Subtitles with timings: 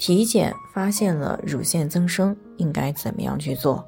[0.00, 3.84] 体检发现了乳腺增生，应该怎么样去做？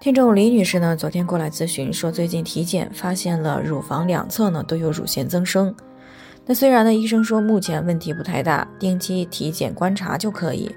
[0.00, 5.72] 听众李女士呢，昨天过来咨询说，最近体检发现了乳房两侧呢都有乳腺增生。
[6.46, 10.74] 那虽然呢，医生说目前问题不太大，定期体检观察就可以。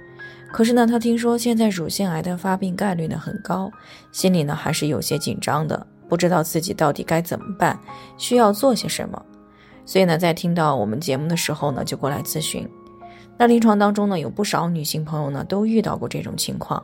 [0.51, 3.71] 可是呢，她听说现在乳腺癌的发病概率呢很高，
[4.11, 7.79] 心里呢还是有些紧张的，不知道自己到底该怎么办，
[8.19, 9.19] 需要做些什么。
[9.83, 12.69] 所以呢，在听到我们节目的时候呢，就过来咨询。
[13.37, 16.83] 那临床当中呢，有不少女性朋友呢都遇到过这种情况。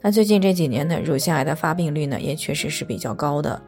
[0.00, 3.60] 那最近这几年呢，乳腺癌的发病率呢也确实是比较高的。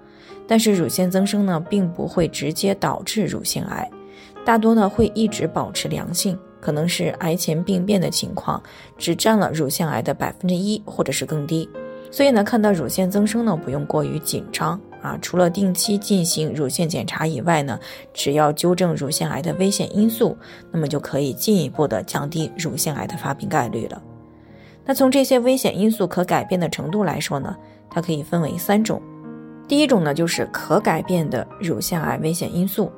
[0.46, 3.88] 但是乳腺增生呢，并不会直接导致乳腺癌，
[4.44, 8.62] 大多呢会一直保持良性，可能是癌前病变的情况，
[8.98, 11.68] 只占了乳腺癌的百分之一或者是更低。
[12.10, 14.80] 所以呢，看到乳腺增生呢，不用过于紧张。
[15.04, 17.78] 啊，除了定期进行乳腺检查以外呢，
[18.14, 20.34] 只要纠正乳腺癌的危险因素，
[20.72, 24.02] 那么就可以进一步的降低乳腺癌的发病概率了。
[24.86, 27.54] 那从这些危险因素可改变的程度来说呢，
[27.90, 29.02] 它可以分为三种。
[29.68, 32.90] 第一种呢，就是可改变的乳腺癌危险因素，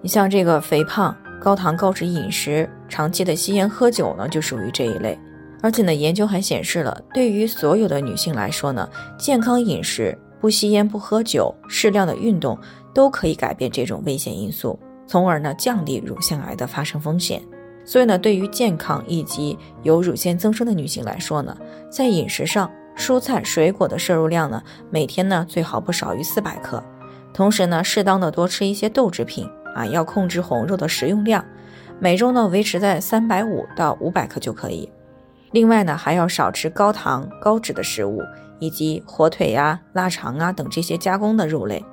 [0.00, 5.16] 你像这个肥胖、高糖高脂饮食、长期的吸烟喝酒呢，就属于这一类。
[5.62, 10.18] 而且呢，研究还显示了，对于所有的女性来说呢，健康饮食。
[10.42, 12.58] 不吸烟、不喝酒、适量的运动，
[12.92, 14.76] 都可以改变这种危险因素，
[15.06, 17.40] 从而呢降低乳腺癌的发生风险。
[17.84, 21.56] 所以呢，对于健康以及有乳腺增生的女性来说呢，
[21.88, 26.82] 在饮食上，蔬菜水果的摄入量呢，每天呢最好不少于四百克，
[27.32, 31.44] 同时呢，适当的多吃一些豆制品啊，要控制红肉的食用量，
[32.00, 34.90] 每周呢维持在三百五到五百克就可以。
[35.52, 38.20] 另外呢，还要少吃高糖高脂的食物。
[38.62, 41.84] 以及火腿呀、腊肠啊等这些加工的肉类。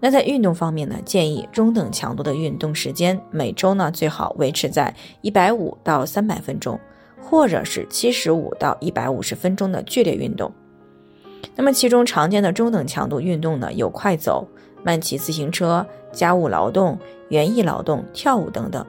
[0.00, 6.80] 那在运动方面呢，建议中等强度的运动时间，每周呢最好维持在一百五到三百分钟，
[7.20, 10.50] 或者是七十五到一百五十分钟的剧烈运动。
[11.54, 14.48] 那么其中常见的中等强度运动呢，有快走、
[14.82, 16.98] 慢骑自行车、家务劳动、
[17.28, 18.82] 园艺劳动、跳舞等等。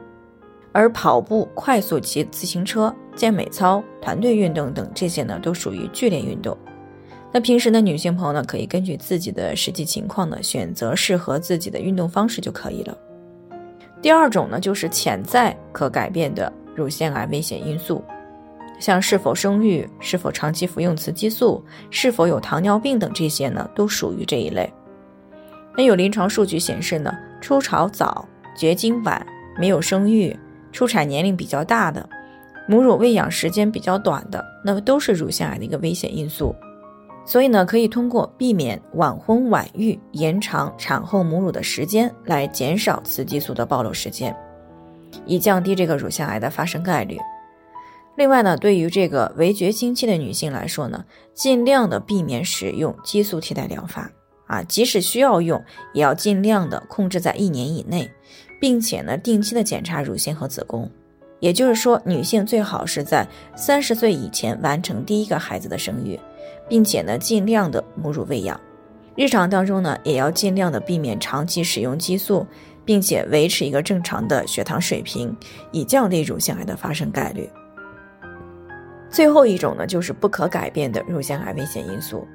[0.72, 6.56] 而跑步、快速骑自行车、健美操、团队运动等这些呢，都属于剧烈运动。
[7.36, 12.96] 那平时的女性朋友呢，可以根据自己的实际情况呢，选择适合自己的运动方式就可以了。
[14.00, 18.04] 第二种呢，就是潜在可改变的乳腺癌危险因素，
[18.78, 24.72] 像是否生育、是否长期服用雌激素、是否有糖尿病等这些呢，都属于这一类。
[25.76, 29.26] 那有临床数据显示呢，初潮早、绝经晚、
[29.58, 30.38] 没有生育、
[30.70, 32.08] 出产年龄比较大的、
[32.68, 36.54] 母乳喂养时间比较短的，那么都是乳腺癌的一个危险因素。
[37.26, 44.36] 所以呢，可以通过避免晚婚晚育、延长产后母乳的时间，来减少雌激素的暴露时间，
[45.24, 47.18] 以降低这个乳腺癌的发生概率。
[48.16, 54.10] 另外呢，对于这个围绝经期的女性来说呢，尽量的避免使用激素替代疗法
[54.46, 55.64] 啊，即使需要用，
[55.94, 58.08] 也要尽量的控制在一年以内，
[58.60, 60.88] 并且呢，定期的检查乳腺和子宫。
[61.40, 66.20] 也就是说，女性最好是在三十岁以前完成第一个孩子的生育。
[66.68, 68.58] 并且呢，尽量的母乳喂养，
[69.16, 72.46] 日常当中呢，也要尽量的避免长期使用激素，
[72.84, 75.36] 并且维持一个正常的血糖水平，
[75.72, 77.48] 以降低乳腺癌的发生概率。
[79.10, 82.26] 最后一种呢，就是不可改变的乳腺癌危险因素，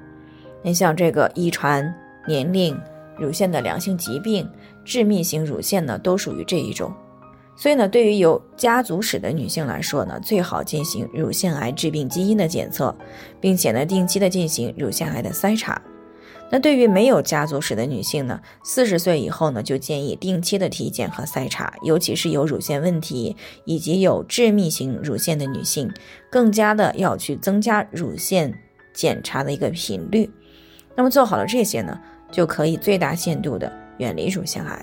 [0.62, 1.94] 你像这个遗传、
[2.26, 2.78] 年龄、
[3.18, 4.48] 乳腺的良性疾病、
[4.84, 6.90] 致密型乳腺呢，都属于这一种。
[7.60, 12.96] 所以呢，对于有家族史的女性来说呢，最好进行乳腺癌致病基因的检测，
[13.38, 15.82] 并且呢，定期的进行乳腺癌的筛查。
[16.50, 23.36] 那对于没有家族史的女性呢，四十岁以后呢，就建议定期的体检和筛查，尤其是有乳腺问题
[23.66, 25.92] 以及有致密型乳腺的女性，
[26.30, 28.58] 更加的要去增加乳腺
[28.94, 30.30] 检查的一个频率。
[30.96, 32.00] 那么做好了这些呢，
[32.32, 34.82] 就可以最大限度的远离乳腺癌。